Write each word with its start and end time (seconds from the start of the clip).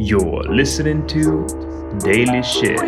You're 0.00 0.44
listening 0.44 1.06
to 1.06 1.44
Daily 1.98 2.42
Shit. 2.42 2.78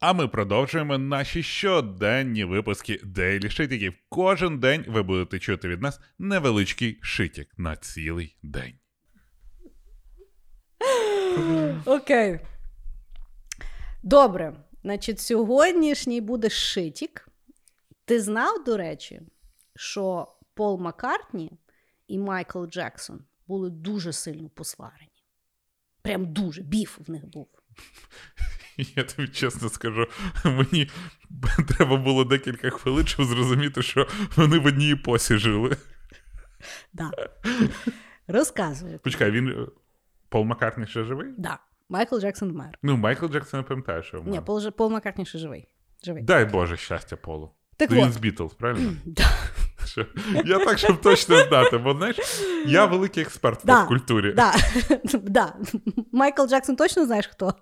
А 0.00 0.12
ми 0.12 0.28
продовжуємо 0.28 0.98
наші 0.98 1.42
щоденні 1.42 2.44
випуски 2.44 3.00
Daily 3.04 3.50
Шитіків. 3.50 3.94
Кожен 4.08 4.58
день 4.58 4.84
ви 4.88 5.02
будете 5.02 5.38
чути 5.38 5.68
від 5.68 5.82
нас 5.82 6.00
невеличкий 6.18 6.98
шитік 7.02 7.48
на 7.56 7.76
цілий 7.76 8.36
день. 8.42 8.74
Окей. 11.84 12.40
Добре. 14.02 14.54
Значить, 14.82 15.20
сьогоднішній 15.20 16.20
буде 16.20 16.50
шитік. 16.50 17.28
Ти 18.04 18.20
знав, 18.20 18.64
до 18.64 18.76
речі, 18.76 19.20
що 19.76 20.33
Пол 20.54 20.80
Маккартні 20.80 21.52
і 22.08 22.18
Майкл 22.18 22.64
Джексон 22.66 23.20
були 23.46 23.70
дуже 23.70 24.12
сильно 24.12 24.48
посварені. 24.48 25.10
Прям 26.02 26.32
дуже 26.32 26.62
біф 26.62 26.98
в 27.08 27.10
них 27.10 27.26
був. 27.26 27.48
Я 28.76 29.04
тобі 29.04 29.28
чесно 29.28 29.68
скажу, 29.68 30.06
мені 30.44 30.90
треба 31.68 31.96
було 31.96 32.24
декілька 32.24 32.70
хвилин, 32.70 33.06
щоб 33.06 33.26
зрозуміти, 33.26 33.82
що 33.82 34.08
вони 34.36 34.58
в 34.58 34.66
одній 34.66 34.92
епосі 34.92 35.36
жили. 35.38 35.76
Да. 36.92 37.10
Розказую. 38.26 38.98
Почекай, 38.98 39.30
він. 39.30 39.48
е, 39.48 39.66
Пол 40.28 40.44
Маккартні 40.44 40.86
ще 40.86 41.04
живий? 41.04 41.34
Да. 41.38 41.58
Майкл 41.88 42.18
Джексон 42.18 42.52
вмер. 42.52 42.78
Ну, 42.82 42.96
Майкл 42.96 43.26
Джексон 43.26 43.60
не 43.60 43.64
пам'ятає, 43.66 44.02
що 44.02 44.22
Ні. 44.26 44.40
Пол, 44.40 44.70
Пол 44.70 44.90
Маккартні 44.90 45.26
ще 45.26 45.38
живий. 45.38 45.68
живий. 46.04 46.22
Дай 46.22 46.44
Боже 46.44 46.76
щастя 46.76 47.16
Полу. 47.16 47.50
Так 47.76 47.90
Він 47.90 48.12
з 48.12 48.16
Бітлз, 48.16 48.54
правильно? 48.54 48.92
Да. 49.04 49.24
Що? 49.84 50.06
Я 50.44 50.58
так, 50.64 50.78
щоб 50.78 51.00
точно 51.00 51.44
знати, 51.48 51.78
бо 51.78 51.92
знаєш, 51.94 52.16
я 52.66 52.84
великий 52.86 53.22
експерт 53.22 53.64
в 53.64 53.66
Да. 53.66 53.80
поп-культурі. 53.80 54.32
Да. 54.32 54.52
да. 55.22 55.54
Майкл 56.12 56.46
Джексон 56.46 56.76
точно 56.76 57.06
знаєш 57.06 57.26
хто? 57.26 57.54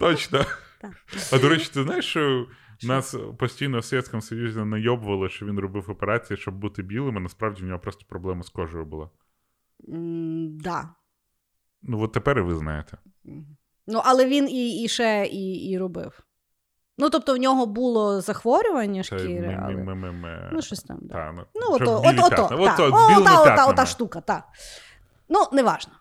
Точно. 0.00 0.44
А 1.32 1.38
до 1.38 1.48
речі, 1.48 1.70
ти 1.74 1.82
знаєш, 1.82 2.04
що 2.06 2.46
нас 2.82 3.16
постійно 3.38 3.78
в 3.78 3.84
Совєтському 3.84 4.22
Союзі 4.22 4.60
найобували, 4.60 5.28
що 5.28 5.46
він 5.46 5.58
робив 5.60 5.90
операції, 5.90 6.36
щоб 6.36 6.54
бути 6.54 6.82
білим, 6.82 7.16
а 7.16 7.20
насправді 7.20 7.62
в 7.62 7.66
нього 7.66 7.78
просто 7.78 8.04
проблема 8.08 8.42
з 8.42 8.48
кожею 8.48 8.84
була. 8.84 9.10
Да. 10.48 10.88
Ну, 11.82 12.00
от 12.02 12.12
тепер 12.12 12.38
і 12.38 12.42
ви 12.42 12.54
знаєте. 12.54 12.98
Ну, 13.86 14.00
але 14.04 14.26
він 14.26 14.48
і, 14.48 14.82
і 14.82 14.88
ще 14.88 15.26
і, 15.32 15.70
і 15.70 15.78
робив. 15.78 16.20
Ну, 16.98 17.10
тобто, 17.10 17.34
в 17.34 17.38
нього 17.38 17.66
було 17.66 18.20
захворювання 18.20 19.02
шкіри. 19.02 19.60
але... 19.62 19.74
ми, 19.74 19.82
ми, 19.82 19.94
ми, 19.94 20.12
ми... 20.12 20.50
Ну, 20.52 20.62
щось 20.62 20.82
там, 20.82 20.98
да. 21.02 21.14
Та, 21.14 21.32
ну, 21.32 21.44
Ну, 21.54 21.66
ото, 21.70 22.02
от, 22.04 22.18
От, 22.18 22.50
от, 22.50 22.52
О, 22.52 22.74
з 22.74 22.76
та, 22.76 22.86
ота, 22.88 23.44
п'ятнами. 23.44 23.72
ота 23.72 23.86
штука, 23.86 24.20
так. 24.20 24.44
Ну, 25.28 25.38
неважно. 25.52 25.92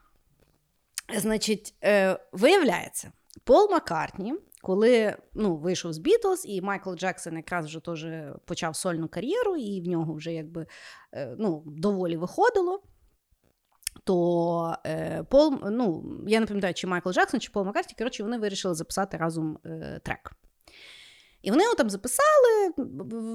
Значить, 1.17 1.75
е, 1.83 2.19
виявляється, 2.31 3.11
Пол 3.43 3.71
Маккартні, 3.71 4.33
коли 4.61 5.15
ну, 5.33 5.55
вийшов 5.55 5.93
з 5.93 5.97
Бітлз, 5.97 6.45
і 6.45 6.61
Майкл 6.61 6.93
Джексон 6.93 7.35
якраз 7.35 7.65
вже 7.65 7.79
теж 7.79 8.05
почав 8.45 8.75
сольну 8.75 9.07
кар'єру, 9.07 9.57
і 9.57 9.81
в 9.81 9.87
нього 9.87 10.13
вже 10.13 10.33
якби 10.33 10.65
е, 11.13 11.35
ну, 11.39 11.63
доволі 11.65 12.17
виходило. 12.17 12.83
То 14.03 14.75
е, 14.85 15.23
Пол, 15.23 15.59
ну, 15.63 16.03
я 16.27 16.39
не 16.39 16.45
пам'ятаю, 16.45 16.73
чи 16.73 16.87
Майкл 16.87 17.11
Джексон, 17.11 17.39
чи 17.39 17.51
Пол 17.51 17.63
Маккартні, 17.65 17.95
коротше, 17.97 18.23
вони 18.23 18.37
вирішили 18.37 18.73
записати 18.73 19.17
разом 19.17 19.57
е, 19.65 19.99
трек. 20.03 20.31
І 21.41 21.51
вони 21.51 21.63
його 21.63 21.75
там 21.75 21.89
записали. 21.89 22.73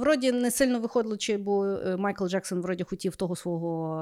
Вроді 0.00 0.32
не 0.32 0.50
сильно 0.50 0.80
виходило, 0.80 1.16
чи 1.16 1.36
бо 1.36 1.66
е, 1.66 1.96
Майкл 1.96 2.26
Джексон 2.26 2.60
вроді 2.60 2.84
хотів 2.84 3.16
того 3.16 3.36
свого 3.36 4.00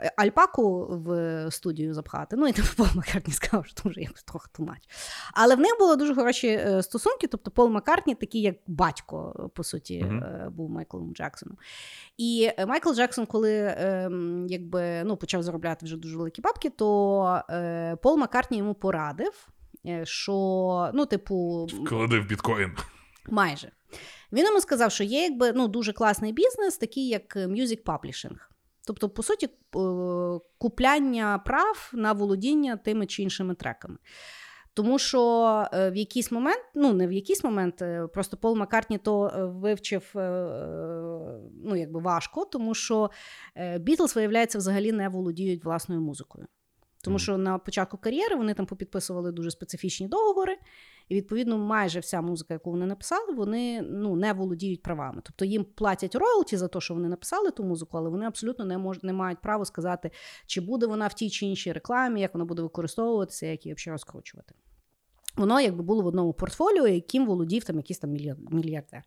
е, 0.00 0.12
альпаку 0.16 0.86
в 0.90 1.46
студію 1.50 1.94
запхати. 1.94 2.36
Ну 2.36 2.46
і 2.46 2.52
типу 2.52 2.68
Пол 2.76 2.86
Маккартні 2.94 3.32
сказав, 3.32 3.66
що 3.66 3.82
там 3.82 3.90
вже 3.90 4.00
якось 4.00 4.22
трохи 4.22 4.48
тумач. 4.52 4.82
Але 5.34 5.56
в 5.56 5.60
них 5.60 5.76
були 5.78 5.96
дуже 5.96 6.14
хороші 6.14 6.48
е, 6.48 6.82
стосунки. 6.82 7.26
Тобто 7.26 7.50
Пол 7.50 7.68
Маккартні 7.68 8.14
такий, 8.14 8.40
як 8.40 8.56
батько, 8.66 9.50
по 9.54 9.64
суті, 9.64 9.94
е, 9.94 10.48
був 10.50 10.70
Майклом 10.70 11.14
Джексоном. 11.14 11.58
І 12.18 12.50
Майкл 12.66 12.92
Джексон, 12.92 13.26
коли 13.26 13.52
е, 13.52 14.10
якби, 14.48 15.02
ну, 15.04 15.16
почав 15.16 15.42
заробляти 15.42 15.86
вже 15.86 15.96
дуже 15.96 16.16
великі 16.16 16.42
бабки, 16.42 16.70
то 16.70 17.42
е, 17.50 17.96
Пол 18.02 18.16
Маккартні 18.16 18.58
йому 18.58 18.74
порадив. 18.74 19.48
Е, 19.86 20.06
Що, 20.06 20.90
ну, 20.94 21.06
типу, 21.06 21.64
Вклади 21.64 22.20
в 22.20 22.26
біткоін. 22.26 22.72
Майже. 23.30 23.70
Він 24.32 24.46
йому 24.46 24.60
сказав, 24.60 24.92
що 24.92 25.04
є 25.04 25.22
якби 25.22 25.52
ну, 25.52 25.68
дуже 25.68 25.92
класний 25.92 26.32
бізнес, 26.32 26.76
такий 26.78 27.08
як 27.08 27.36
е, 27.36 27.46
music 27.46 27.82
publishing. 27.82 28.36
Тобто, 28.86 29.08
по 29.08 29.22
суті, 29.22 29.46
е, 29.46 29.50
купляння 30.58 31.38
прав 31.38 31.90
на 31.94 32.12
володіння 32.12 32.76
тими 32.76 33.06
чи 33.06 33.22
іншими 33.22 33.54
треками. 33.54 33.98
Тому 34.74 34.98
що 34.98 35.20
в 35.72 35.96
якийсь 35.96 36.32
момент, 36.32 36.62
ну 36.74 36.92
не 36.92 37.06
в 37.06 37.12
якийсь 37.12 37.44
момент, 37.44 37.82
просто 38.12 38.36
Пол 38.36 38.56
Маккартні 38.56 38.98
то 38.98 39.32
вивчив 39.56 40.10
ну, 41.64 41.76
якби 41.76 42.00
важко, 42.00 42.44
тому 42.44 42.74
що 42.74 43.10
Бітлз, 43.78 44.16
виявляється, 44.16 44.58
взагалі 44.58 44.92
не 44.92 45.08
володіють 45.08 45.64
власною 45.64 46.00
музикою. 46.00 46.46
Тому 47.04 47.18
що 47.18 47.38
на 47.38 47.58
початку 47.58 47.96
кар'єри 47.96 48.36
вони 48.36 48.54
там 48.54 48.66
попідписували 48.66 49.32
дуже 49.32 49.50
специфічні 49.50 50.08
договори, 50.08 50.56
і 51.08 51.14
відповідно 51.14 51.58
майже 51.58 52.00
вся 52.00 52.20
музика, 52.20 52.54
яку 52.54 52.70
вони 52.70 52.86
написали, 52.86 53.34
вони 53.34 53.82
ну, 53.82 54.16
не 54.16 54.32
володіють 54.32 54.82
правами. 54.82 55.22
Тобто 55.24 55.44
їм 55.44 55.64
платять 55.64 56.14
роялті 56.14 56.56
за 56.56 56.68
те, 56.68 56.80
що 56.80 56.94
вони 56.94 57.08
написали 57.08 57.50
ту 57.50 57.64
музику, 57.64 57.98
але 57.98 58.10
вони 58.10 58.26
абсолютно 58.26 58.64
не 58.64 58.78
мож, 58.78 59.02
не 59.02 59.12
мають 59.12 59.40
права 59.40 59.64
сказати, 59.64 60.10
чи 60.46 60.60
буде 60.60 60.86
вона 60.86 61.06
в 61.06 61.14
тій 61.14 61.30
чи 61.30 61.46
іншій 61.46 61.72
рекламі, 61.72 62.20
як 62.20 62.34
вона 62.34 62.44
буде 62.44 62.62
використовуватися, 62.62 63.46
як 63.46 63.66
її 63.66 63.74
взагалі 63.74 63.94
розкручувати. 63.94 64.54
Воно 65.36 65.60
якби 65.60 65.82
було 65.82 66.02
в 66.02 66.06
одному 66.06 66.32
портфоліо, 66.32 66.86
яким 66.86 67.26
володів 67.26 67.64
там 67.64 67.76
якийсь 67.76 67.98
там 67.98 68.10
мільярдер. 68.50 69.02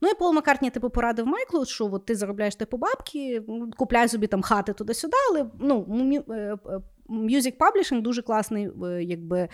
Ну 0.00 0.08
і 0.08 0.14
Пол 0.14 0.32
Маккартні 0.32 0.70
типу 0.70 0.90
порадив 0.90 1.26
Майклу, 1.26 1.64
що 1.64 1.92
от 1.92 2.06
ти 2.06 2.14
заробляєш 2.14 2.56
типу 2.56 2.76
бабки, 2.76 3.42
купляй 3.76 4.08
собі 4.08 4.26
там 4.26 4.42
хати 4.42 4.72
туди-сюди, 4.72 5.16
але 5.30 5.50
ну, 5.60 5.86
е, 6.30 6.32
е, 6.34 6.80
music 7.08 7.56
publishing 7.56 8.02
дуже 8.02 8.22
класний 8.22 8.70
е, 8.84 9.02
якби, 9.02 9.48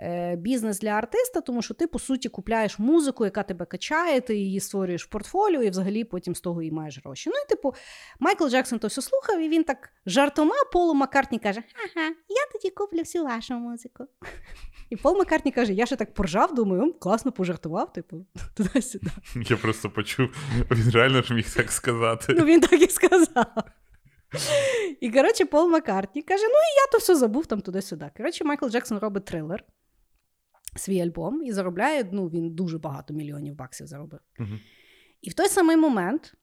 е, 0.00 0.36
бізнес 0.36 0.80
для 0.80 0.90
артиста, 0.90 1.40
тому 1.40 1.62
що 1.62 1.74
ти, 1.74 1.86
по 1.86 1.98
суті, 1.98 2.28
купляєш 2.28 2.78
музику, 2.78 3.24
яка 3.24 3.42
тебе 3.42 3.64
качає, 3.64 4.20
ти 4.20 4.36
її 4.36 4.60
створюєш 4.60 5.04
в 5.04 5.08
портфоліо, 5.08 5.62
і 5.62 5.70
взагалі 5.70 6.04
потім 6.04 6.34
з 6.34 6.40
того 6.40 6.62
і 6.62 6.70
маєш 6.70 7.00
гроші. 7.04 7.30
Ну 7.30 7.36
і 7.46 7.48
типу, 7.48 7.74
Майкл 8.20 8.48
Джексон 8.48 8.78
то 8.78 8.88
все 8.88 9.02
слухав, 9.02 9.40
і 9.40 9.48
він 9.48 9.64
так 9.64 9.90
жартома 10.06 10.54
Полу 10.72 10.94
Маккартні 10.94 11.38
каже: 11.38 11.62
Ага, 11.74 12.06
я 12.28 12.46
тоді 12.52 12.70
куплю 12.70 12.98
всю 12.98 13.24
вашу 13.24 13.54
музику. 13.54 14.04
І 14.90 14.96
Пол 14.96 15.18
Маккартні 15.18 15.52
каже: 15.52 15.72
я 15.72 15.86
ще 15.86 15.96
так 15.96 16.14
поржав, 16.14 16.54
думаю, 16.54 16.92
класно 16.92 17.32
пожартував, 17.32 17.92
типу, 17.92 18.26
туди-сюди. 18.56 19.10
Я 19.48 19.56
просто 19.56 19.90
почув, 19.90 20.28
він 20.70 20.90
реально 20.90 21.22
ж 21.22 21.34
міг 21.34 21.54
так 21.54 21.72
сказати. 21.72 22.34
Ну, 22.38 22.44
він 22.44 22.60
так 22.60 22.82
і 22.82 22.88
сказав. 22.88 23.46
І 25.00 25.10
коротше, 25.10 25.44
Пол 25.44 25.68
Маккартні 25.70 26.22
каже: 26.22 26.42
ну 26.42 26.48
і 26.54 26.74
я 26.86 26.92
то 26.92 26.98
все 26.98 27.16
забув 27.16 27.46
там 27.46 27.60
туди-сюди. 27.60 28.10
Коротше, 28.16 28.44
Майкл 28.44 28.68
Джексон 28.68 28.98
робить 28.98 29.24
трилер, 29.24 29.64
свій 30.76 31.00
альбом, 31.00 31.42
і 31.42 31.52
заробляє, 31.52 32.08
ну, 32.12 32.28
він 32.28 32.50
дуже 32.54 32.78
багато 32.78 33.14
мільйонів 33.14 33.54
баксів 33.54 33.86
заробив. 33.86 34.20
І 35.22 35.30
в 35.30 35.34
той 35.34 35.48
самий 35.48 35.76
момент 35.76 36.34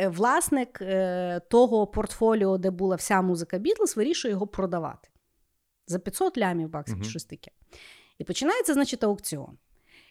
е, 0.00 0.08
власник 0.08 0.78
е, 0.82 1.40
того 1.50 1.86
портфоліо, 1.86 2.58
де 2.58 2.70
була 2.70 2.96
вся 2.96 3.22
музика 3.22 3.58
Бітлз, 3.58 3.96
вирішує 3.96 4.32
його 4.32 4.46
продавати 4.46 5.08
за 5.86 5.98
500 5.98 6.38
лямів 6.38 6.68
баксів, 6.68 6.94
Мгм. 6.96 7.04
чи 7.04 7.10
щось 7.10 7.24
таке. 7.24 7.50
І 8.18 8.24
починається, 8.24 8.74
значить, 8.74 9.04
аукціон. 9.04 9.58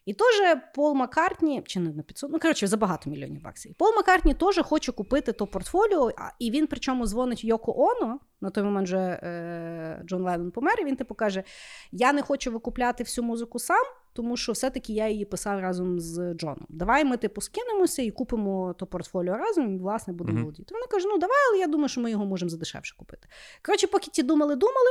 І 0.06 0.14
теж 0.14 0.58
Пол 0.76 0.94
Маккартні, 0.94 1.62
чи 1.66 1.80
не 1.80 1.90
на 1.94 2.04
500, 2.04 2.32
ну 2.32 2.40
коротше, 2.40 2.68
за 2.68 2.78
багато 2.78 3.10
мільйонів 3.10 3.42
баксів. 3.42 3.76
Пол 3.76 3.94
Маккартні 3.96 4.34
теж 4.34 4.60
хоче 4.64 4.92
купити 4.92 5.32
то 5.34 5.48
портфоліо, 5.48 6.12
і 6.40 6.52
він 6.52 6.68
причому 6.68 7.08
дзвонить 7.08 7.44
Йоко 7.44 7.74
Оно. 7.78 8.20
На 8.42 8.50
той 8.50 8.64
момент 8.64 8.88
вже 8.88 8.98
е, 8.98 10.02
Джон 10.06 10.22
Леннон 10.24 10.52
помер, 10.52 10.82
і 10.82 10.86
він 10.86 10.96
типу 10.96 11.16
каже: 11.16 11.44
Я 11.92 12.14
не 12.14 12.22
хочу 12.22 12.52
викупляти 12.52 13.04
всю 13.04 13.26
музику 13.26 13.60
сам, 13.60 13.86
тому 14.14 14.38
що 14.38 14.52
все-таки 14.52 14.94
я 14.94 15.08
її 15.08 15.26
писав 15.26 15.60
разом 15.60 16.00
з 16.00 16.34
Джоном. 16.34 16.66
Давай 16.70 17.06
ми 17.06 17.18
типу 17.18 17.42
скинемося 17.42 18.02
і 18.02 18.12
купимо 18.12 18.76
то 18.80 18.86
портфоліо 18.86 19.38
разом, 19.38 19.76
і 19.76 19.78
власне 19.78 20.14
будемо 20.14 20.36
Мгм. 20.36 20.44
володіти. 20.44 20.74
Вона 20.74 20.86
каже: 20.88 21.08
ну 21.08 21.18
давай, 21.18 21.38
але 21.50 21.60
я 21.60 21.68
думаю, 21.68 21.90
що 21.90 22.02
ми 22.02 22.12
його 22.12 22.26
можемо 22.26 22.50
задешевше 22.50 22.96
купити. 22.98 23.28
Коротше, 23.66 23.88
поки 23.88 24.12
ті 24.12 24.24
думали, 24.24 24.56
думали. 24.56 24.90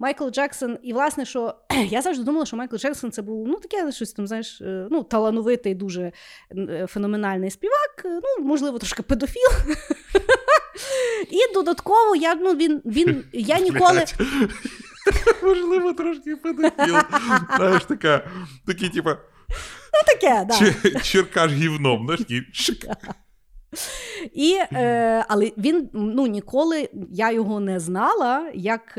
Майкл 0.00 0.28
Джексон, 0.28 0.78
і 0.82 0.92
власне, 0.92 1.24
що 1.24 1.54
я 1.88 2.02
завжди 2.02 2.24
думала, 2.24 2.46
що 2.46 2.56
Майкл 2.56 2.76
Джексон 2.76 3.12
це 3.12 3.22
був 3.22 3.48
ну 3.48 3.56
таке 3.60 3.92
щось 3.92 4.12
там, 4.12 4.26
знаєш, 4.26 4.60
е, 4.60 4.88
ну, 4.90 5.02
талановитий, 5.02 5.74
дуже 5.74 6.12
е, 6.56 6.86
феноменальний 6.86 7.50
співак, 7.50 8.02
е, 8.04 8.08
ну, 8.08 8.44
можливо, 8.44 8.78
трошки 8.78 9.02
педофіл. 9.02 9.50
І 11.30 11.54
додатково 11.54 12.16
я 12.16 12.34
ну 12.34 12.54
він 12.54 12.82
він 12.84 13.24
я 13.32 13.58
ніколи 13.60 14.04
Можливо, 15.42 15.92
трошки 15.92 16.36
педофіл. 16.36 16.96
Знаєш, 17.56 17.84
така, 17.84 18.30
такий, 18.66 18.88
типа, 18.88 19.18
ну 19.92 20.00
таке, 20.06 20.46
да. 20.48 21.00
черкаш 21.00 21.52
гівном, 21.52 22.06
знаєш, 22.06 22.48
шик. 22.52 22.86
І, 24.32 24.58
е, 24.72 25.24
Але 25.28 25.52
він 25.58 25.90
ну, 25.92 26.26
ніколи 26.26 26.88
я 27.10 27.32
його 27.32 27.60
не 27.60 27.80
знала 27.80 28.50
як 28.54 28.98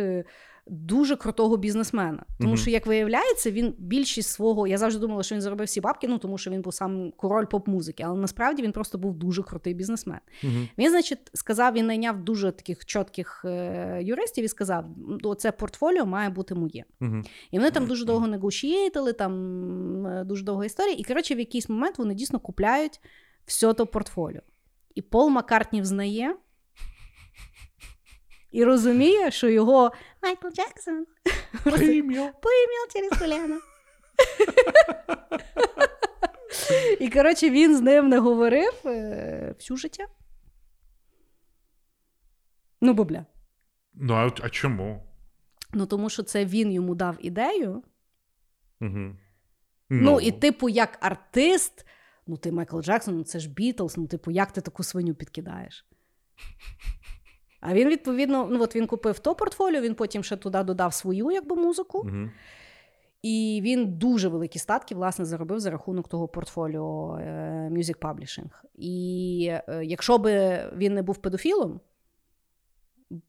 дуже 0.67 1.15
крутого 1.15 1.57
бізнесмена. 1.57 2.25
Тому 2.39 2.57
що, 2.57 2.69
як 2.69 2.85
виявляється, 2.85 3.51
він 3.51 3.75
більшість 3.77 4.29
свого. 4.29 4.67
Я 4.67 4.77
завжди 4.77 4.99
думала, 4.99 5.23
що 5.23 5.35
він 5.35 5.41
заробив 5.41 5.67
всі 5.67 5.81
бабки, 5.81 6.07
ну 6.07 6.17
тому 6.17 6.37
що 6.37 6.51
він 6.51 6.61
був 6.61 6.73
сам 6.73 7.11
король 7.17 7.45
поп-музики, 7.45 8.03
але 8.03 8.19
насправді 8.19 8.63
він 8.63 8.71
просто 8.71 8.97
був 8.97 9.13
дуже 9.13 9.43
крутий 9.43 9.73
бізнесмен. 9.73 10.19
Він, 10.77 10.89
значить, 10.89 11.19
сказав, 11.33 11.73
він 11.73 11.85
найняв 11.85 12.23
дуже 12.23 12.51
таких 12.51 12.85
чітких 12.85 13.41
е, 13.45 13.99
юристів 14.03 14.45
і 14.45 14.47
сказав: 14.47 14.85
оце 15.23 15.51
портфоліо 15.51 16.05
має 16.05 16.29
бути 16.29 16.55
моє. 16.55 16.83
І 17.51 17.57
вони 17.57 17.71
там 17.71 17.87
дуже 17.87 18.05
довго 18.05 18.27
негошієтили, 18.27 19.13
там 19.13 20.07
е, 20.07 20.23
дуже 20.23 20.43
довга 20.43 20.65
історія. 20.65 20.95
І 20.97 21.03
коротше, 21.03 21.35
в 21.35 21.39
якийсь 21.39 21.69
момент 21.69 21.97
вони 21.97 22.13
дійсно 22.13 22.39
купляють 22.39 22.99
все 23.45 23.73
то 23.73 23.87
портфоліо. 23.87 24.41
І 24.95 25.01
Пол 25.01 25.29
Маккартні 25.29 25.81
взнає 25.81 26.35
і 28.51 28.63
розуміє, 28.63 29.31
що 29.31 29.49
його 29.49 29.91
Майкл 30.23 30.47
Джексон 30.47 31.05
Прем'єр. 31.63 32.33
поім'яв 32.41 32.87
через 32.93 33.17
коліно. 33.19 33.59
І 36.99 37.09
коротше, 37.09 37.49
він 37.49 37.77
з 37.77 37.81
ним 37.81 38.09
не 38.09 38.19
говорив 38.19 38.73
е, 38.85 39.55
всю 39.59 39.77
життя. 39.77 40.07
Ну, 42.81 42.93
бо 42.93 43.03
бля. 43.03 43.25
Ну, 43.93 44.13
а, 44.13 44.31
а 44.41 44.49
чому? 44.49 45.07
Ну, 45.73 45.85
тому 45.85 46.09
що 46.09 46.23
це 46.23 46.45
він 46.45 46.71
йому 46.71 46.95
дав 46.95 47.17
ідею. 47.19 47.83
Угу. 48.81 49.15
Ну, 49.89 50.19
і 50.19 50.31
типу, 50.31 50.69
як 50.69 50.97
артист, 51.01 51.85
ну 52.27 52.37
ти 52.37 52.51
Майкл 52.51 52.79
Джексон, 52.81 53.17
ну 53.17 53.23
це 53.23 53.39
ж 53.39 53.49
Бітлз, 53.49 53.97
ну, 53.97 54.07
типу, 54.07 54.31
як 54.31 54.51
ти 54.51 54.61
таку 54.61 54.83
свиню 54.83 55.15
підкидаєш? 55.15 55.85
А 57.61 57.73
він, 57.73 57.89
відповідно, 57.89 58.47
ну 58.51 58.63
от 58.63 58.75
він 58.75 58.87
купив 58.87 59.19
то 59.19 59.35
портфоліо, 59.35 59.81
він 59.81 59.95
потім 59.95 60.23
ще 60.23 60.37
туди 60.37 60.63
додав 60.63 60.93
свою 60.93 61.31
якби, 61.31 61.55
музику. 61.55 61.99
Угу. 61.99 62.29
І 63.21 63.61
він 63.63 63.97
дуже 63.97 64.27
великі 64.27 64.59
статки 64.59 64.95
власне 64.95 65.25
заробив 65.25 65.59
за 65.59 65.71
рахунок 65.71 66.07
того 66.07 66.27
портфоліо 66.27 67.17
е, 67.17 67.69
Music 67.71 67.97
Publishing. 67.97 68.49
І 68.75 69.47
е, 69.51 69.85
якщо 69.85 70.17
би 70.17 70.63
він 70.75 70.93
не 70.93 71.01
був 71.01 71.17
педофілом, 71.17 71.79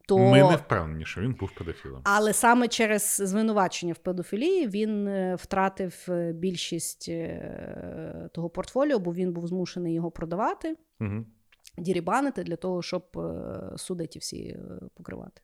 то 0.09 0.19
Ми 0.19 0.43
не 0.43 0.57
впевнені, 0.57 1.05
що 1.05 1.21
він 1.21 1.35
був 1.35 1.51
педофілом. 1.59 2.01
але 2.05 2.33
саме 2.33 2.69
через 2.69 3.23
звинувачення 3.25 3.93
в 3.93 3.99
педофілії 3.99 4.69
він 4.69 5.09
е, 5.09 5.35
втратив 5.35 6.07
більшість 6.35 7.11
того 8.33 8.51
портфоліо, 8.51 8.99
бо 8.99 9.15
він 9.15 9.33
був 9.33 9.47
змушений 9.47 9.95
його 9.95 10.11
продавати, 10.11 10.77
Угу. 11.01 11.25
Дірібанити 11.79 12.43
для 12.43 12.57
того, 12.57 12.83
щоб 12.83 13.07
е, 13.17 13.61
суди 13.77 14.07
ті 14.07 14.19
всі 14.19 14.43
е, 14.43 14.81
покривати. 14.95 15.43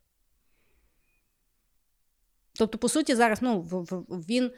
Тобто, 2.58 2.78
по 2.78 2.88
суті, 2.88 3.14
зараз 3.14 3.42
ну, 3.42 3.62
він 4.10 4.50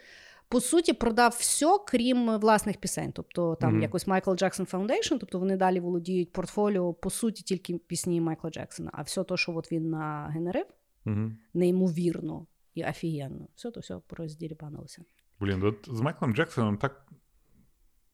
по 0.48 0.60
суті 0.60 0.92
продав 0.92 1.36
все, 1.38 1.78
крім 1.86 2.38
власних 2.38 2.76
пісень. 2.76 3.12
Тобто, 3.12 3.54
там 3.54 3.72
Мгм. 3.72 3.82
якось 3.82 4.06
Michael 4.06 4.42
Jackson 4.42 4.70
Foundation, 4.70 5.18
тобто 5.18 5.38
вони 5.38 5.56
далі 5.56 5.80
володіють 5.80 6.32
портфоліо, 6.32 6.94
по 6.94 7.10
суті, 7.10 7.42
тільки 7.42 7.78
пісні 7.78 8.20
Майкла 8.20 8.50
Джексона. 8.50 8.90
А 8.94 9.02
все 9.02 9.24
те, 9.24 9.36
що 9.36 9.56
от 9.56 9.72
він 9.72 9.90
нагенерив, 9.90 10.66
Угу. 11.06 11.32
неймовірно 11.54 12.46
і 12.74 12.84
офігенно. 12.84 13.48
Все 13.54 13.70
то 13.70 13.80
все 13.80 14.00
роздірібанилося. 14.10 15.04
Блін, 15.40 15.62
от 15.62 15.88
з 15.92 16.00
Майклом 16.00 16.34
Джексоном 16.34 16.76
так 16.76 17.06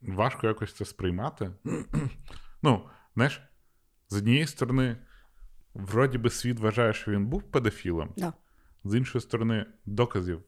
важко 0.01 0.47
якось 0.47 0.75
це 0.75 0.85
сприймати. 0.85 1.51
ну, 2.63 2.89
знаєш, 3.17 3.41
з 4.09 4.17
однієї 4.17 4.47
сторони, 4.47 4.97
вроді 5.75 6.19
би 6.19 6.31
світ 6.31 6.61
вважає, 6.61 6.93
що 6.93 7.11
він 7.11 7.27
був 7.27 7.43
педофілом, 7.43 8.13
Да. 8.17 8.33
з 8.85 8.95
іншої 8.95 9.23
сторони, 9.23 9.67
доказів 9.87 10.43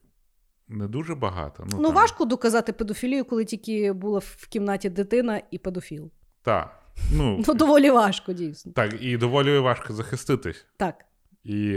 не 0.67 0.87
дуже 0.87 1.15
багато. 1.15 1.63
Ну, 1.71 1.77
Ну, 1.77 1.83
там, 1.87 1.95
важко 1.95 2.25
доказати 2.25 2.73
педофілію, 2.73 3.25
коли 3.25 3.45
тільки 3.45 3.91
була 3.93 4.19
в 4.19 4.47
кімнаті 4.49 4.89
дитина 4.89 5.41
і 5.51 5.57
педофіл. 5.57 6.11
Так. 6.41 6.83
Ну, 7.13 7.43
Ну, 7.47 7.53
доволі 7.53 7.91
важко, 7.91 8.33
дійсно. 8.33 8.71
так, 8.71 9.01
і 9.01 9.17
доволі 9.17 9.57
важко 9.59 9.93
захиститись. 9.93 10.65
Так. 10.77 11.05
І 11.43 11.73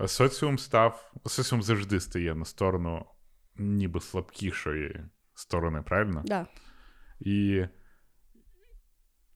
е, 0.00 0.08
соціум 0.08 0.58
став, 0.58 1.12
соціум 1.26 1.62
завжди 1.62 2.00
стає 2.00 2.34
на 2.34 2.44
сторону 2.44 3.06
ніби 3.56 4.00
слабкішої 4.00 5.00
сторони, 5.34 5.82
правильно? 5.82 6.22
Да, 6.24 6.46
І, 7.20 7.64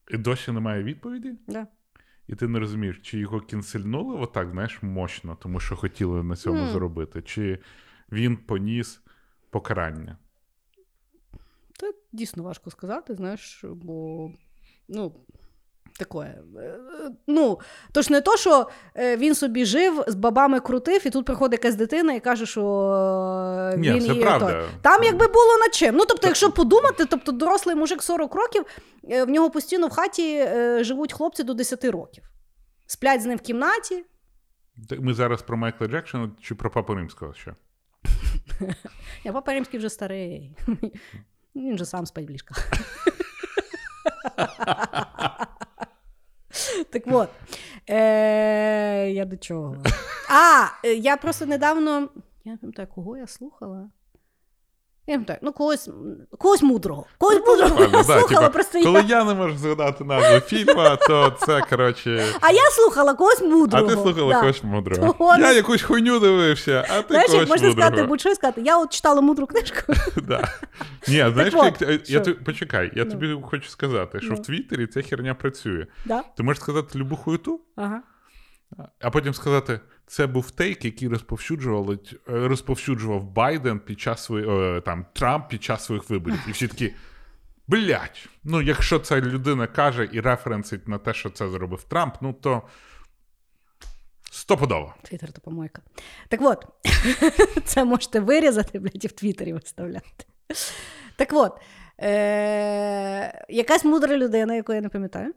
і 0.09 0.17
досі 0.17 0.51
немає 0.51 0.83
відповіді, 0.83 1.33
да. 1.47 1.67
і 2.27 2.35
ти 2.35 2.47
не 2.47 2.59
розумієш, 2.59 2.99
чи 3.03 3.19
його 3.19 3.39
кінсельнули 3.39 4.15
отак, 4.15 4.51
знаєш, 4.51 4.81
мощно, 4.81 5.37
тому 5.41 5.59
що 5.59 5.75
хотіли 5.75 6.23
на 6.23 6.35
цьому 6.35 6.61
mm. 6.61 6.71
заробити, 6.71 7.21
чи 7.21 7.59
він 8.11 8.37
поніс 8.37 9.01
покарання. 9.49 10.17
Це 11.79 11.93
дійсно 12.11 12.43
важко 12.43 12.71
сказати, 12.71 13.15
знаєш, 13.15 13.65
бо 13.73 14.31
ну. 14.87 15.15
Таке. 15.97 16.19
Е, 16.19 16.79
Ну, 17.27 17.59
то 17.91 18.01
ж 18.01 18.13
не 18.13 18.21
то, 18.21 18.37
що 18.37 18.69
е, 18.95 19.17
він 19.17 19.35
собі 19.35 19.65
жив, 19.65 20.03
з 20.07 20.15
бабами 20.15 20.59
крутив, 20.59 21.07
і 21.07 21.09
тут 21.09 21.25
приходить 21.25 21.63
якась 21.63 21.75
дитина 21.75 22.13
і 22.13 22.19
каже, 22.19 22.45
що 22.45 22.61
е, 23.73 23.77
Ні, 23.77 23.91
він 23.91 24.01
це 24.01 24.07
її 24.07 24.21
правда. 24.21 24.51
той. 24.51 24.63
Там 24.81 25.03
якби 25.03 25.27
було 25.27 25.57
над 25.65 25.73
чим. 25.73 25.95
Ну, 25.95 26.05
тобто, 26.05 26.27
якщо 26.27 26.51
подумати, 26.51 27.05
тобто 27.05 27.31
дорослий 27.31 27.75
мужик 27.75 28.03
40 28.03 28.35
років, 28.35 28.65
в 29.03 29.25
нього 29.29 29.49
постійно 29.49 29.87
в 29.87 29.91
хаті 29.91 30.47
живуть 30.83 31.13
хлопці 31.13 31.43
до 31.43 31.53
10 31.53 31.85
років. 31.85 32.23
Сплять 32.85 33.21
з 33.21 33.25
ним 33.25 33.37
в 33.37 33.41
кімнаті. 33.41 34.05
Ми 34.99 35.13
зараз 35.13 35.41
про 35.41 35.57
Майкла 35.57 35.87
Джексона 35.87 36.31
чи 36.41 36.55
про 36.55 36.69
Папу 36.71 36.95
Римського 36.95 37.33
ще? 37.33 37.55
Я 39.23 39.33
папа 39.33 39.53
римський 39.53 39.79
вже 39.79 39.89
старий. 39.89 40.55
Він 41.55 41.77
же 41.77 41.85
сам 41.85 42.05
спать 42.05 42.27
в 42.27 42.29
ліжках. 42.29 42.67
Так 46.89 47.03
от. 47.07 47.29
Е, 47.89 49.09
я 49.11 49.25
до 49.25 49.37
чого? 49.37 49.75
А, 50.29 50.67
е, 50.83 50.93
я 50.93 51.17
просто 51.17 51.45
недавно. 51.45 52.09
Я 52.45 52.51
не 52.51 52.57
пам'ятаю, 52.57 52.87
кого 52.87 53.17
я 53.17 53.27
слухала. 53.27 53.89
Я 55.09 55.13
пам'ятаю, 55.15 55.39
ну 55.41 55.53
когось, 55.53 55.89
когось 56.37 56.61
мудрого. 56.61 57.05
Когось 57.17 57.39
мудрого 57.47 57.79
Нормально, 57.79 57.97
я 57.97 58.03
да, 58.07 58.21
типа, 58.27 58.49
просто 58.49 58.83
Коли 58.83 58.99
я. 59.01 59.05
я 59.07 59.23
не 59.23 59.33
можу 59.33 59.57
згадати 59.57 60.03
назву 60.03 60.39
фільму, 60.39 60.97
то 61.07 61.33
це, 61.45 61.61
коротше. 61.69 62.25
А 62.41 62.51
я 62.51 62.61
слухала 62.71 63.13
когось 63.13 63.41
А 63.71 63.81
ти 63.81 63.93
слухала 63.93 64.33
да. 64.33 64.39
когось 64.39 64.63
мудрого. 64.63 65.13
Того 65.17 65.37
Я 65.37 65.51
якусь 65.51 65.81
хуйню 65.81 66.19
дивився, 66.19 66.85
а 66.89 67.01
ти 67.01 67.05
Знаєш, 67.13 67.31
як 67.31 67.31
когось 67.31 67.49
можна 67.49 67.71
сказати, 67.71 68.03
будь-що 68.03 68.35
сказати. 68.35 68.61
Я 68.61 68.77
от 68.79 68.89
читала 68.93 69.21
мудру 69.21 69.47
книжку. 69.47 69.93
Да. 70.27 70.47
Ні, 71.07 71.25
знаєш, 71.33 71.53
як, 71.53 72.09
я, 72.09 72.19
тобі- 72.19 72.37
почекай, 72.45 72.91
я 72.95 73.03
Ну. 73.05 73.11
тобі 73.11 73.37
хочу 73.43 73.69
сказати, 73.69 74.19
що 74.19 74.29
Ну. 74.29 74.35
в 74.35 74.41
Твіттері 74.41 74.87
ця 74.87 75.01
херня 75.01 75.33
працює. 75.33 75.85
да? 76.05 76.23
Ти 76.37 76.43
можеш 76.43 76.63
сказати 76.63 76.99
любу 76.99 77.15
хуйту, 77.15 77.61
Ага. 77.75 78.01
А 78.99 79.09
потім 79.09 79.33
сказати, 79.33 79.79
це 80.07 80.27
був 80.27 80.51
тейк, 80.51 80.85
який 80.85 81.07
розповсюджували, 81.07 81.99
е, 82.13 82.19
розповсюджував 82.27 83.23
Байден 83.23 83.79
під 83.79 83.99
час 83.99 84.23
своїх 84.23 84.47
е, 84.49 84.81
там 84.81 85.05
Трамп 85.13 85.49
під 85.49 85.63
час 85.63 85.85
своїх 85.85 86.09
виборів. 86.09 86.39
І 86.47 86.51
всі 86.51 86.67
такі. 86.67 86.93
Блять, 87.67 88.29
ну 88.43 88.61
якщо 88.61 88.99
ця 88.99 89.21
людина 89.21 89.67
каже 89.67 90.09
і 90.11 90.21
референсить 90.21 90.87
на 90.87 90.97
те, 90.97 91.13
що 91.13 91.29
це 91.29 91.49
зробив 91.49 91.83
Трамп, 91.83 92.15
ну 92.21 92.33
то 92.33 92.61
стопудово. 94.31 94.95
Твіттер 95.01 95.31
то 95.31 95.41
помойка. 95.41 95.81
Так 96.27 96.41
от, 96.43 96.65
це 97.65 97.83
можете 97.85 98.19
вирізати, 98.19 98.79
блядь, 98.79 99.05
і 99.05 99.07
в 99.07 99.11
Твіттері 99.11 99.53
виставляти. 99.53 100.25
Так 101.15 101.29
от, 101.33 101.61
е- 102.01 103.45
якась 103.49 103.85
мудра 103.85 104.17
людина, 104.17 104.55
яку 104.55 104.73
я 104.73 104.81
не 104.81 104.89
пам'ятаю, 104.89 105.33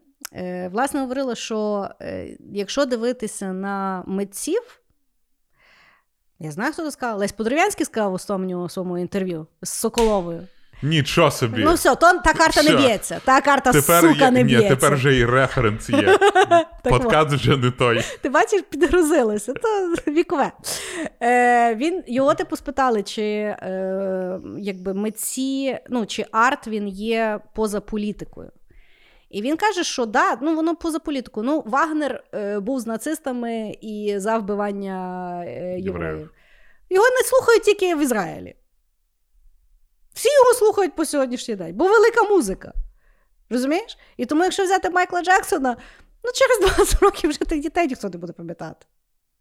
власне 0.71 0.99
говорила, 0.99 1.35
що 1.35 1.89
е- 2.01 2.37
якщо 2.53 2.85
дивитися 2.85 3.53
на 3.53 4.03
митців, 4.07 4.81
я 6.39 6.51
знаю, 6.51 6.73
хто 6.73 6.83
це 6.83 6.91
сказав, 6.91 7.17
Лесь 7.17 7.31
Подорів'янський 7.31 7.85
сказав 7.85 8.13
у 8.13 8.19
своєму 8.69 8.97
інтерв'ю 8.97 9.47
з 9.61 9.69
Соколовою. 9.69 10.47
Нічого 10.83 11.31
собі. 11.31 11.63
Ну 11.63 11.73
все, 11.73 11.95
то, 11.95 12.13
та 12.13 12.33
карта 12.33 12.63
не 12.63 12.69
Все. 12.69 12.77
б'ється. 12.77 13.21
Та 13.25 13.41
карта, 13.41 13.71
тепер 13.71 14.01
сука, 14.01 14.25
є, 14.25 14.31
не 14.31 14.43
ні, 14.43 14.69
тепер 14.69 14.95
вже 14.95 15.17
і 15.17 15.25
референс 15.25 15.89
є. 15.89 16.17
Подкаст 16.83 17.31
вже 17.31 17.57
не 17.57 17.71
той. 17.71 18.05
Ти 18.21 18.29
бачиш, 18.29 18.61
підгрузилося, 18.69 19.53
то 19.53 19.93
вікове. 20.11 20.51
Е, 21.21 21.75
він, 21.75 22.03
його 22.07 22.33
типу 22.33 22.55
спитали, 22.55 23.03
чи 23.03 23.23
е, 23.23 24.39
якби 24.57 24.93
митці, 24.93 25.77
ну, 25.89 26.05
чи 26.05 26.25
арт 26.31 26.67
він 26.67 26.87
є 26.87 27.39
поза 27.53 27.81
політикою. 27.81 28.51
І 29.31 29.41
він 29.41 29.57
каже, 29.57 29.83
що 29.83 30.05
да, 30.05 30.37
ну 30.41 30.55
воно 30.55 30.75
поза 30.75 30.99
політикою. 30.99 31.45
Ну, 31.45 31.63
Вагнер 31.65 32.23
е, 32.33 32.59
був 32.59 32.79
з 32.79 32.87
нацистами 32.87 33.77
і 33.81 34.13
за 34.17 34.37
вбивання 34.37 35.33
е, 35.45 35.79
євреїв. 35.79 35.85
Євреїв. 35.85 36.31
Його 36.89 37.09
не 37.09 37.23
слухають 37.23 37.63
тільки 37.63 37.95
в 37.95 38.01
Ізраїлі. 38.01 38.55
Всі 40.13 40.29
його 40.39 40.53
слухають 40.53 40.95
по 40.95 41.05
сьогоднішній 41.05 41.55
день, 41.55 41.75
бо 41.75 41.87
велика 41.87 42.23
музика. 42.23 42.73
Розумієш? 43.49 43.97
І 44.17 44.25
тому, 44.25 44.43
якщо 44.43 44.63
взяти 44.63 44.89
Майкла 44.89 45.21
Джексона, 45.21 45.77
ну 46.23 46.31
через 46.33 46.75
20 46.75 46.99
років 47.01 47.29
вже 47.29 47.39
тих 47.39 47.61
дітей 47.61 47.87
ніхто 47.87 48.09
не 48.09 48.17
буде 48.17 48.33
пам'ятати. 48.33 48.85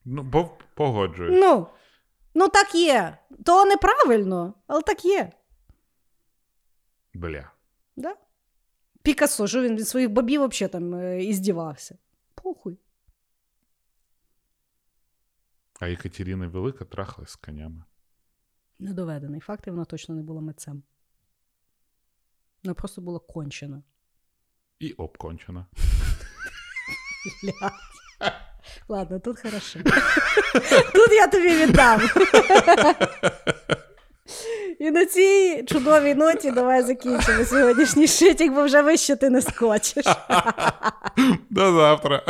Ну, 0.04 0.23
бо 0.23 0.50
погоджуюсь. 0.75 1.40
Ну, 1.40 1.66
ну 2.35 2.49
так 2.49 2.75
є. 2.75 3.18
То 3.44 3.64
неправильно, 3.64 4.54
але 4.66 4.82
так 4.82 5.04
є. 5.04 5.32
Бля. 7.14 7.50
Да? 7.97 8.14
Пікассо, 9.02 9.47
що 9.47 9.62
він 9.62 9.76
від 9.76 9.88
своїх 9.88 10.11
бабів 10.11 10.49
взагалі 10.49 10.73
там 10.73 11.19
іздівався. 11.21 11.99
Похуй. 12.35 12.78
А 15.80 15.90
Екатерина 15.90 16.49
Велика 16.49 16.85
трахалась 16.85 17.30
з 17.30 17.37
конями. 17.37 17.85
Недоведений 18.78 19.40
факт, 19.40 19.66
і 19.66 19.71
вона 19.71 19.85
точно 19.85 20.14
не 20.14 20.23
була 20.23 20.40
митцем. 20.40 20.83
Вона 22.64 22.75
просто 22.75 23.00
була 23.00 23.19
кончена. 23.19 23.83
І 24.78 24.92
обкончена. 24.92 25.66
Ладно, 28.88 29.21
тут 29.21 29.40
хорошо. 29.40 29.80
Тут 30.95 31.12
я 31.12 31.26
тобі 31.26 31.49
віддам. 31.49 32.00
І 34.80 34.90
на 34.90 35.06
цій 35.06 35.64
чудовій 35.66 36.14
ноті 36.14 36.50
давай 36.50 36.82
закінчимо 36.82 37.44
сьогоднішній 37.44 38.06
шитік, 38.06 38.52
бо 38.52 38.64
вже 38.64 38.82
вище 38.82 39.16
ти 39.16 39.30
не 39.30 39.42
скочиш. 39.42 40.04
До 41.50 41.72
завтра. 41.72 42.22